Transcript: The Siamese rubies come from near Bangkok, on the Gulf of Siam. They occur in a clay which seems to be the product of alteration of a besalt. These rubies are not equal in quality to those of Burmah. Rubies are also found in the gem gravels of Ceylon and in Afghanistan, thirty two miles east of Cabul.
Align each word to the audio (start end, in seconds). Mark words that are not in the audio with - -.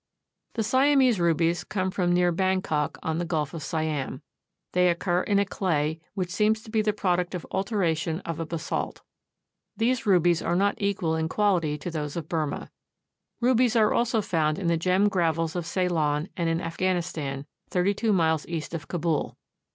The 0.55 0.63
Siamese 0.63 1.19
rubies 1.19 1.63
come 1.63 1.91
from 1.91 2.11
near 2.11 2.31
Bangkok, 2.31 2.97
on 3.03 3.19
the 3.19 3.23
Gulf 3.23 3.53
of 3.53 3.61
Siam. 3.61 4.23
They 4.71 4.89
occur 4.89 5.21
in 5.21 5.37
a 5.37 5.45
clay 5.45 5.99
which 6.15 6.31
seems 6.31 6.63
to 6.63 6.71
be 6.71 6.81
the 6.81 6.91
product 6.91 7.35
of 7.35 7.45
alteration 7.51 8.19
of 8.21 8.39
a 8.39 8.45
besalt. 8.47 9.01
These 9.77 10.07
rubies 10.07 10.41
are 10.41 10.55
not 10.55 10.81
equal 10.81 11.15
in 11.15 11.29
quality 11.29 11.77
to 11.77 11.91
those 11.91 12.15
of 12.15 12.27
Burmah. 12.27 12.71
Rubies 13.41 13.75
are 13.75 13.93
also 13.93 14.23
found 14.23 14.57
in 14.57 14.65
the 14.65 14.75
gem 14.75 15.07
gravels 15.07 15.55
of 15.55 15.67
Ceylon 15.67 16.29
and 16.35 16.49
in 16.49 16.61
Afghanistan, 16.61 17.45
thirty 17.69 17.93
two 17.93 18.11
miles 18.11 18.47
east 18.47 18.73
of 18.73 18.87
Cabul. 18.87 19.37